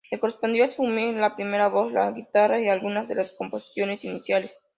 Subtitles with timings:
[0.09, 4.59] Le correspondió asumir la primera voz, la guitarra y algunas de las composiciones iniciales.